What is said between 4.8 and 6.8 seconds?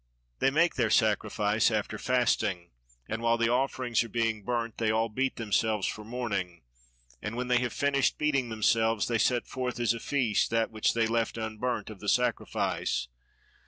all beat themselves for mourning,